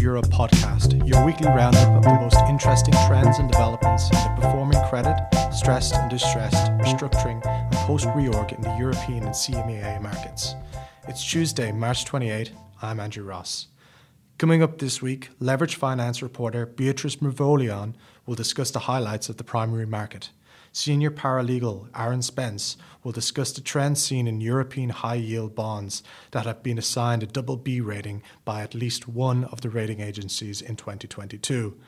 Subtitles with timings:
[0.00, 4.80] Europe podcast, your weekly roundup of the most interesting trends and developments in the performing
[4.88, 5.16] credit,
[5.52, 10.54] stressed and distressed, restructuring, and post reorg in the European and EMEA markets.
[11.08, 12.52] It's Tuesday, March 28.
[12.82, 13.68] I'm Andrew Ross.
[14.38, 17.94] Coming up this week, leverage finance reporter Beatrice Mervolion
[18.26, 20.30] will discuss the highlights of the primary market.
[20.76, 26.44] Senior paralegal Aaron Spence will discuss the trends seen in European high yield bonds that
[26.44, 30.60] have been assigned a double B rating by at least one of the rating agencies
[30.60, 31.78] in 2022.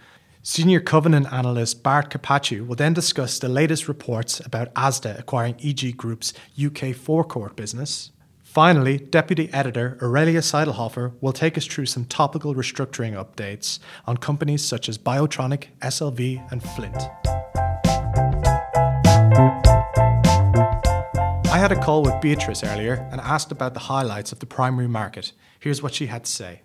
[0.42, 5.94] Senior Covenant analyst Bart Capacci will then discuss the latest reports about ASDA acquiring EG
[5.94, 8.10] Group's UK forecourt business.
[8.42, 14.64] Finally, Deputy Editor Aurelia Seidelhofer will take us through some topical restructuring updates on companies
[14.64, 17.02] such as Biotronik, SLV, and Flint.
[21.58, 24.86] I had a call with Beatrice earlier and asked about the highlights of the primary
[24.86, 25.32] market.
[25.58, 26.60] Here's what she had to say.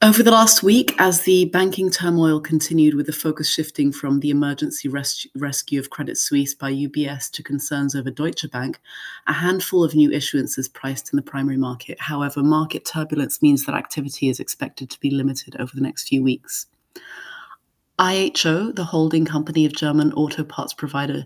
[0.00, 4.30] Over the last week, as the banking turmoil continued with the focus shifting from the
[4.30, 8.78] emergency res- rescue of Credit Suisse by UBS to concerns over Deutsche Bank,
[9.26, 12.02] a handful of new issuances priced in the primary market.
[12.02, 16.22] However, market turbulence means that activity is expected to be limited over the next few
[16.22, 16.68] weeks.
[17.98, 21.24] IHO, the holding company of German auto parts provider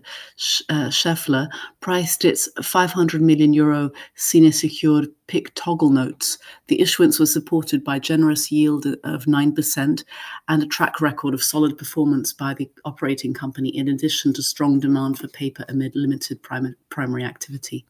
[0.69, 1.49] uh, Schaeffler,
[1.81, 6.37] priced its 500 million euro senior secured PIK toggle notes.
[6.67, 10.03] The issuance was supported by generous yield of 9%
[10.47, 14.79] and a track record of solid performance by the operating company, in addition to strong
[14.79, 17.85] demand for paper amid limited prim- primary activity.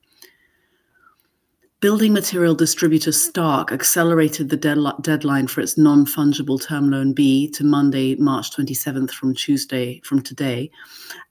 [1.81, 7.63] Building material distributor Stark accelerated the deadli- deadline for its non-fungible term loan B to
[7.63, 10.69] Monday, March 27th from Tuesday from today,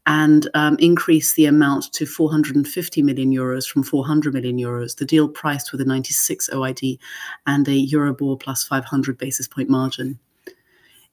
[0.06, 4.96] and um, increased the amount to 450 million euros from 400 million euros.
[4.96, 6.98] The deal priced with a 96 OID
[7.46, 10.18] and a Euribor plus 500 basis point margin.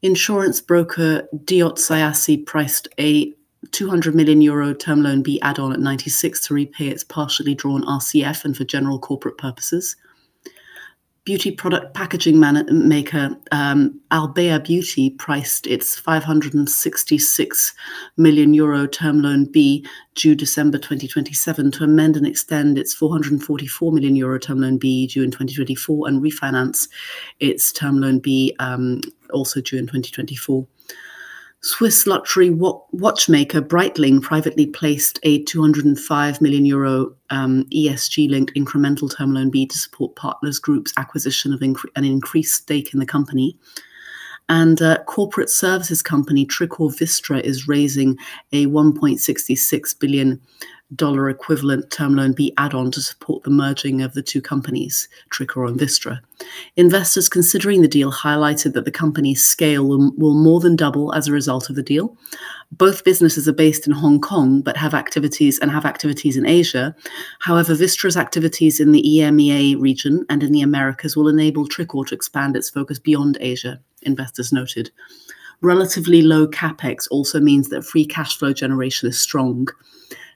[0.02, 3.37] Insurance broker Diot-Siaci priced a
[3.72, 7.84] 200 million euro term loan B add on at 96 to repay its partially drawn
[7.84, 9.96] RCF and for general corporate purposes.
[11.24, 17.74] Beauty product packaging man- maker um, Albea Beauty priced its 566
[18.16, 19.86] million euro term loan B
[20.16, 25.22] due December 2027 to amend and extend its 444 million euro term loan B due
[25.22, 26.88] in 2024 and refinance
[27.42, 29.02] its term loan B um,
[29.34, 30.66] also due in 2024.
[31.62, 39.34] Swiss luxury watchmaker Breitling privately placed a 205 million euro um, ESG linked incremental term
[39.34, 43.58] loan B to support Partners Group's acquisition of incre- an increased stake in the company.
[44.50, 48.18] And uh, corporate services company Tricor Vistra is raising
[48.54, 50.40] a 1.66 billion
[50.96, 55.10] dollar equivalent term loan B add on to support the merging of the two companies,
[55.30, 56.20] Tricor and Vistra.
[56.76, 61.28] Investors considering the deal highlighted that the company's scale will, will more than double as
[61.28, 62.16] a result of the deal.
[62.72, 66.96] Both businesses are based in Hong Kong but have activities and have activities in Asia.
[67.40, 72.16] However, Vistra's activities in the EMEA region and in the Americas will enable Tricor to
[72.16, 74.92] expand its focus beyond Asia, investors noted.
[75.62, 79.68] Relatively low capex also means that free cash flow generation is strong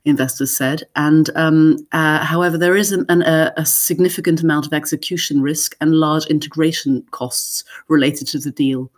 [0.05, 0.83] investors said.
[0.95, 5.75] And um, uh, however, there is an, an, a, a, significant amount of execution risk
[5.79, 8.91] and large integration costs related to the deal.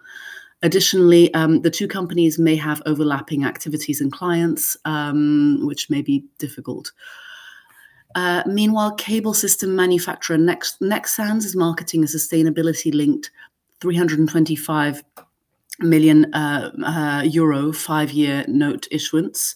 [0.62, 6.24] Additionally, um, the two companies may have overlapping activities and clients, um, which may be
[6.38, 6.94] difficult.
[8.16, 13.30] Uh, meanwhile, cable system manufacturer Nex- Nexans is marketing a sustainability linked
[13.82, 15.04] 325
[15.80, 19.56] million uh, uh, euro five year note issuance.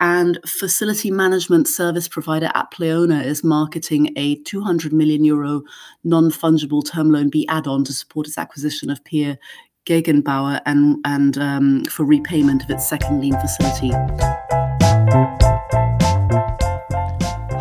[0.00, 5.62] And facility management service provider Apleona is marketing a 200 million euro
[6.02, 9.38] non fungible term loan B add on to support its acquisition of Peer
[9.86, 13.90] Gegenbauer and, and um, for repayment of its second lien facility.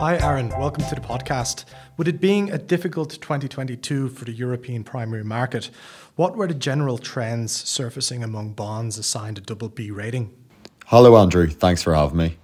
[0.03, 0.50] Hi, Aaron.
[0.50, 1.63] Welcome to the podcast.
[1.95, 5.69] With it being a difficult 2022 for the European primary market,
[6.17, 10.29] what were the general trends surfacing among bonds assigned a double B rating?
[10.88, 11.47] Hello, Andrew.
[11.47, 12.38] Thanks for having me.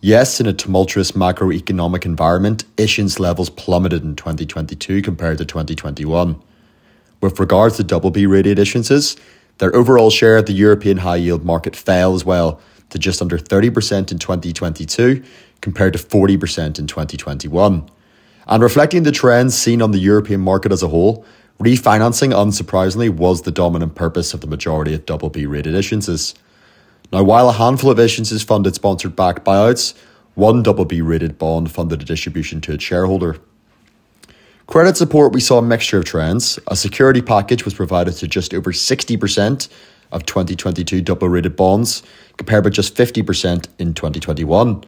[0.00, 6.42] Yes, in a tumultuous macroeconomic environment, issuance levels plummeted in 2022 compared to 2021.
[7.20, 9.16] With regards to double B rated issuances,
[9.58, 12.60] their overall share of the European high yield market fell as well
[12.90, 15.22] to just under 30% in 2022
[15.60, 17.88] compared to 40% in 2021.
[18.46, 21.24] And reflecting the trends seen on the European market as a whole,
[21.60, 26.34] refinancing unsurprisingly was the dominant purpose of the majority of double B rated issuances.
[27.12, 29.94] Now, while a handful of issuances funded sponsored backed buyouts,
[30.34, 33.38] one double B rated bond funded a distribution to its shareholder.
[34.68, 36.58] Credit support, we saw a mixture of trends.
[36.68, 39.68] A security package was provided to just over 60%
[40.12, 42.02] of 2022 double rated bonds,
[42.36, 44.84] compared with just 50% in 2021.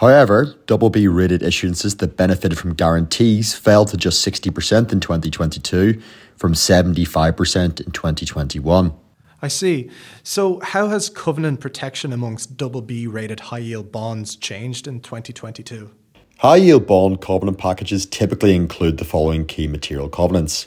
[0.00, 6.00] However, double B rated issuances that benefited from guarantees fell to just 60% in 2022
[6.36, 8.94] from 75% in 2021.
[9.42, 9.90] I see.
[10.22, 15.90] So, how has covenant protection amongst double B rated high yield bonds changed in 2022?
[16.38, 20.66] High yield bond covenant packages typically include the following key material covenants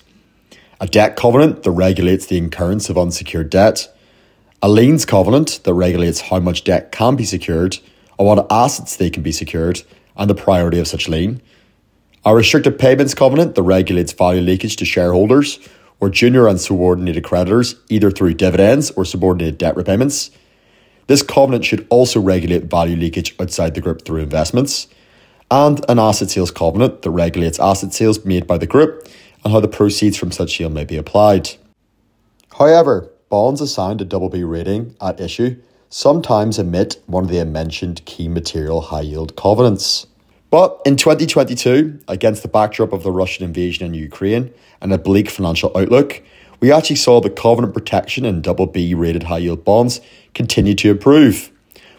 [0.80, 3.88] a debt covenant that regulates the incurrence of unsecured debt,
[4.62, 7.80] a liens covenant that regulates how much debt can be secured,
[8.18, 9.82] or what assets they can be secured,
[10.16, 11.42] and the priority of such lien,
[12.26, 15.60] a restricted payments covenant that regulates value leakage to shareholders
[16.00, 20.32] or junior and subordinated creditors, either through dividends or subordinated debt repayments.
[21.08, 24.88] This covenant should also regulate value leakage outside the group through investments,
[25.52, 29.08] and an asset sales covenant that regulates asset sales made by the group
[29.44, 31.52] and how the proceeds from such sale may be applied.
[32.58, 35.58] However, bonds assigned a double B rating at issue
[35.94, 40.08] sometimes omit one of the mentioned key material high yield covenants.
[40.50, 44.52] But in 2022, against the backdrop of the Russian invasion in Ukraine
[44.82, 46.24] and a bleak financial outlook,
[46.60, 50.02] we actually saw the covenant protection in double B rated high yield bonds
[50.34, 51.52] continue to improve.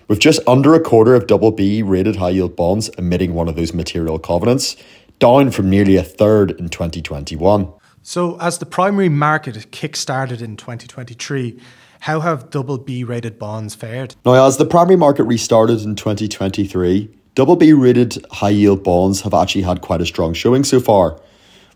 [0.08, 3.54] With just under a quarter of double B rated high yield bonds emitting one of
[3.54, 4.76] those material covenants,
[5.20, 7.72] down from nearly a third in 2021.
[8.02, 11.60] So, as the primary market kick-started in 2023,
[12.04, 14.14] how have double B rated bonds fared?
[14.26, 19.32] Now, as the primary market restarted in 2023, Double B rated high yield bonds have
[19.32, 21.18] actually had quite a strong showing so far,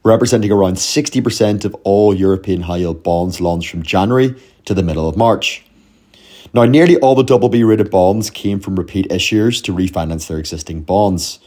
[0.04, 4.34] representing around 60% of all European high yield bonds launched from January
[4.66, 5.64] to the middle of March.
[6.52, 10.38] Now, nearly all the double B rated bonds came from repeat issuers to refinance their
[10.38, 11.38] existing bonds.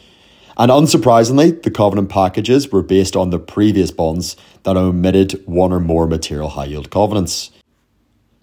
[0.58, 5.80] And unsurprisingly, the covenant packages were based on the previous bonds that omitted one or
[5.80, 7.52] more material high yield covenants.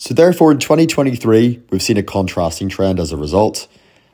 [0.01, 3.67] So, therefore, in 2023, we've seen a contrasting trend as a result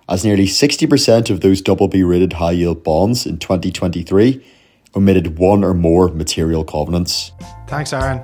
[0.09, 4.43] as nearly 60% of those double B rated high yield bonds in 2023
[4.97, 7.33] omitted one or more material covenants.
[7.67, 8.23] Thanks, Aaron.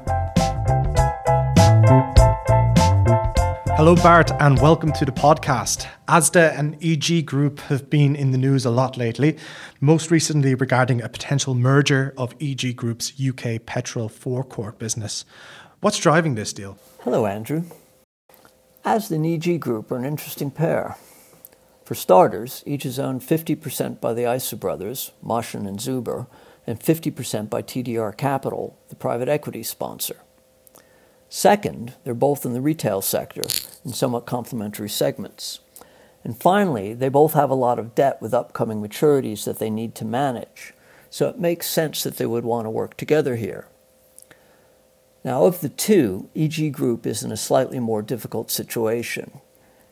[3.77, 5.87] Hello, Bart, and welcome to the podcast.
[6.09, 9.37] ASDA and EG Group have been in the news a lot lately,
[9.83, 15.27] most recently regarding a potential merger of EG Group's UK petrol forecourt business.
[15.83, 16.77] What's driving this deal?
[17.05, 17.65] Hello, Andrew.
[18.85, 20.99] ASDA and EG Group are an interesting pair.
[21.87, 26.27] For starters, each is owned 50% by the Issa brothers, Mohsin and Zuber,
[26.67, 30.17] and 50% by TDR Capital, the private equity sponsor.
[31.31, 33.45] Second, they're both in the retail sector
[33.83, 35.61] in somewhat complementary segments.
[36.23, 39.95] And finally, they both have a lot of debt with upcoming maturities that they need
[39.95, 40.75] to manage,
[41.09, 43.67] so it makes sense that they would want to work together here.
[45.23, 49.41] Now, of the two, EG Group is in a slightly more difficult situation.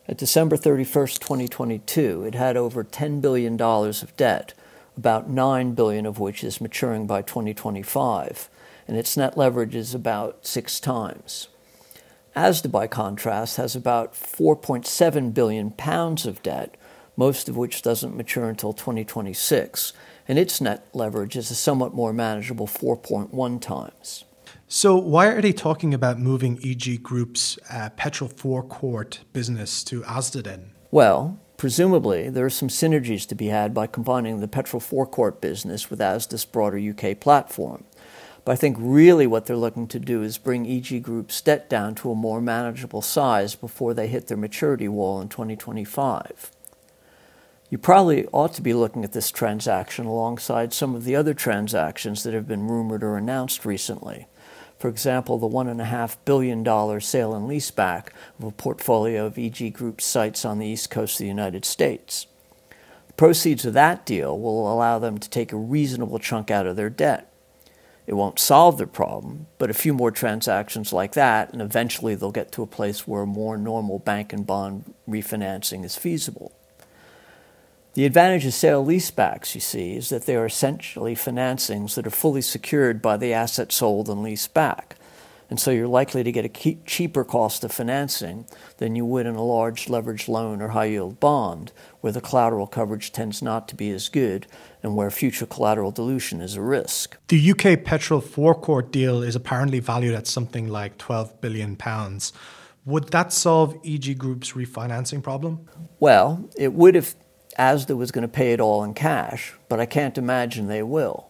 [0.08, 4.54] At December 31st, 2022, it had over $10 billion of debt,
[4.96, 8.48] about 9 billion of which is maturing by 2025,
[8.88, 11.48] and its net leverage is about six times.
[12.34, 16.74] ASDA, by contrast, has about 4.7 billion pounds of debt,
[17.18, 19.92] most of which doesn't mature until 2026,
[20.26, 24.24] and its net leverage is a somewhat more manageable 4.1 times.
[24.70, 30.44] So, why are they talking about moving EG Group's uh, petrol forecourt business to Asda
[30.44, 30.72] then?
[30.90, 35.88] Well, presumably there are some synergies to be had by combining the petrol forecourt business
[35.88, 37.84] with Asda's broader UK platform.
[38.44, 41.94] But I think really what they're looking to do is bring EG Group's debt down
[41.96, 46.50] to a more manageable size before they hit their maturity wall in 2025.
[47.70, 52.22] You probably ought to be looking at this transaction alongside some of the other transactions
[52.22, 54.26] that have been rumored or announced recently.
[54.78, 56.64] For example, the $1.5 billion
[57.00, 58.08] sale and leaseback
[58.38, 62.26] of a portfolio of EG Group sites on the east coast of the United States.
[63.08, 66.76] The proceeds of that deal will allow them to take a reasonable chunk out of
[66.76, 67.32] their debt.
[68.06, 72.30] It won't solve their problem, but a few more transactions like that, and eventually they'll
[72.30, 76.57] get to a place where more normal bank and bond refinancing is feasible.
[77.98, 82.10] The advantage of sale leasebacks, you see, is that they are essentially financings that are
[82.10, 84.94] fully secured by the asset sold and leased back.
[85.50, 89.34] And so you're likely to get a cheaper cost of financing than you would in
[89.34, 93.74] a large leveraged loan or high yield bond, where the collateral coverage tends not to
[93.74, 94.46] be as good
[94.80, 97.16] and where future collateral dilution is a risk.
[97.26, 101.76] The UK petrol forecourt deal is apparently valued at something like £12 billion.
[102.84, 105.68] Would that solve EG Group's refinancing problem?
[105.98, 107.16] Well, it would if
[107.58, 111.28] ASDA was going to pay it all in cash, but I can't imagine they will.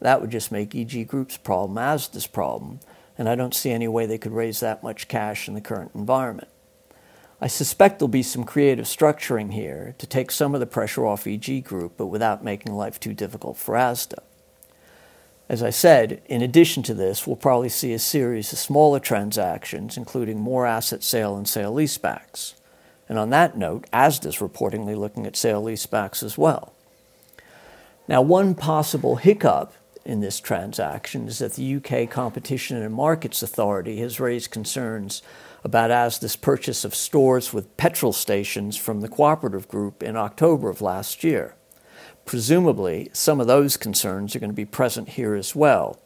[0.00, 2.80] That would just make EG Group's problem Asda's problem,
[3.16, 5.92] and I don't see any way they could raise that much cash in the current
[5.94, 6.48] environment.
[7.40, 11.26] I suspect there'll be some creative structuring here to take some of the pressure off
[11.26, 14.18] EG Group, but without making life too difficult for ASDA.
[15.48, 19.96] As I said, in addition to this, we'll probably see a series of smaller transactions,
[19.96, 22.54] including more asset sale and sale leasebacks.
[23.10, 26.72] And on that note, ASDA's reportedly looking at sale leasebacks as well.
[28.06, 29.72] Now, one possible hiccup
[30.04, 35.22] in this transaction is that the UK Competition and Markets Authority has raised concerns
[35.64, 40.80] about ASDA's purchase of stores with petrol stations from the cooperative group in October of
[40.80, 41.56] last year.
[42.24, 45.98] Presumably, some of those concerns are going to be present here as well.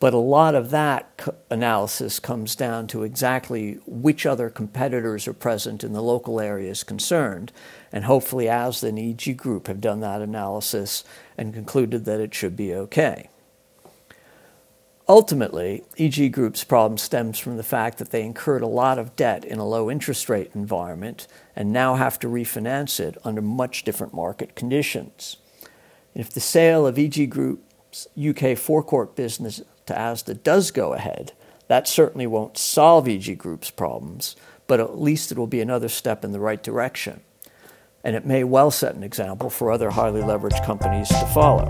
[0.00, 5.82] But a lot of that analysis comes down to exactly which other competitors are present
[5.82, 7.52] in the local areas concerned.
[7.92, 11.04] And hopefully, ASDA and EG Group have done that analysis
[11.38, 13.30] and concluded that it should be okay.
[15.06, 19.44] Ultimately, EG Group's problem stems from the fact that they incurred a lot of debt
[19.44, 24.14] in a low interest rate environment and now have to refinance it under much different
[24.14, 25.36] market conditions.
[26.14, 31.32] If the sale of EG Group's UK forecourt business to ASDA does go ahead,
[31.68, 34.36] that certainly won't solve EG Group's problems,
[34.66, 37.20] but at least it will be another step in the right direction.
[38.02, 41.68] And it may well set an example for other highly leveraged companies to follow.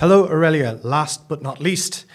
[0.00, 0.80] Hello, Aurelia.
[0.82, 2.06] Last but not least,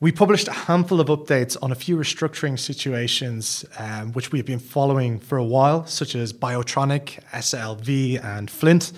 [0.00, 4.58] we published a handful of updates on a few restructuring situations um, which we've been
[4.58, 8.92] following for a while, such as Biotronik, SLV, and Flint.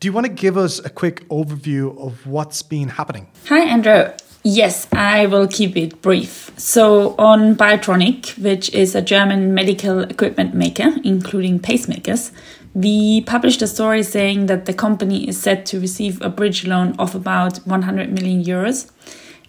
[0.00, 3.26] Do you want to give us a quick overview of what's been happening?
[3.48, 4.12] Hi, Andrew.
[4.44, 6.52] Yes, I will keep it brief.
[6.56, 12.30] So, on Biotronik, which is a German medical equipment maker, including pacemakers,
[12.74, 16.94] we published a story saying that the company is set to receive a bridge loan
[16.96, 18.88] of about 100 million euros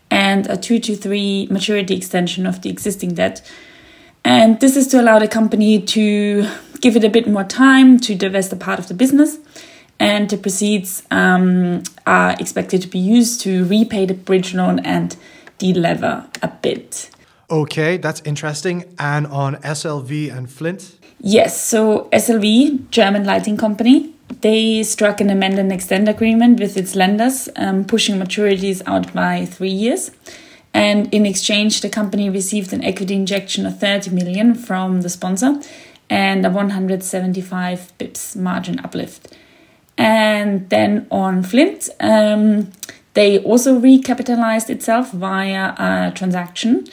[0.10, 3.48] and a two to three maturity extension of the existing debt.
[4.26, 6.50] And this is to allow the company to
[6.82, 9.38] give it a bit more time to divest a part of the business.
[10.00, 15.16] And the proceeds um, are expected to be used to repay the bridge loan and
[15.60, 17.10] delever a bit.
[17.52, 18.86] Okay, that's interesting.
[18.98, 20.96] And on SLV and Flint?
[21.20, 26.96] Yes, so SLV, German lighting company, they struck an amend and extend agreement with its
[26.96, 30.12] lenders, um, pushing maturities out by three years.
[30.74, 35.60] And in exchange, the company received an equity injection of 30 million from the sponsor
[36.10, 39.36] and a 175 bips margin uplift.
[40.00, 42.72] And then on Flint, um,
[43.16, 46.88] they also recapitalized itself via a transaction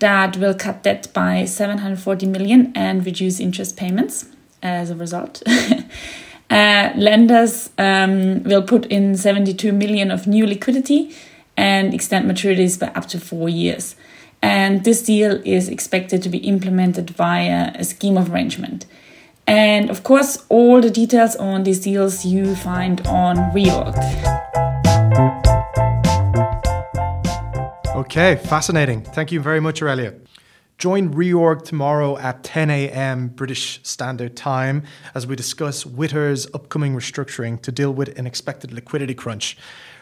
[0.00, 4.26] that will cut debt by 740 million and reduce interest payments
[4.60, 5.40] as a result.
[6.50, 11.14] uh, lenders um, will put in 72 million of new liquidity
[11.56, 13.94] and extend maturities by up to four years.
[14.42, 18.86] And this deal is expected to be implemented via a scheme of arrangement.
[19.48, 23.96] And of course, all the details on these deals you find on Reorg.
[27.96, 29.02] Okay, fascinating.
[29.02, 30.14] Thank you very much, Aurelia.
[30.76, 33.28] Join Reorg tomorrow at 10 a.m.
[33.28, 39.14] British Standard Time as we discuss Wittur's upcoming restructuring to deal with an expected liquidity
[39.14, 39.56] crunch.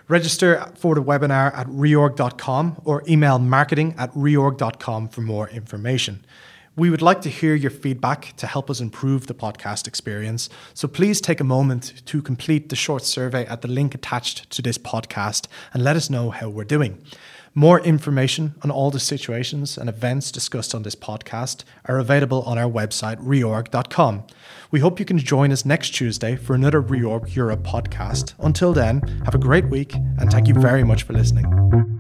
[0.08, 6.24] Register for the webinar at reorg.com or email marketing at reorg.com for more information.
[6.76, 10.50] We would like to hear your feedback to help us improve the podcast experience.
[10.74, 14.60] So please take a moment to complete the short survey at the link attached to
[14.60, 17.02] this podcast and let us know how we're doing.
[17.54, 22.58] More information on all the situations and events discussed on this podcast are available on
[22.58, 24.24] our website, reorg.com.
[24.70, 28.34] We hope you can join us next Tuesday for another Reorg Europe podcast.
[28.38, 31.95] Until then, have a great week and thank you very much for listening.